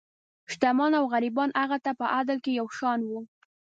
[0.51, 3.19] شتمن او غریبان هغه ته په عدل کې یو شان وو.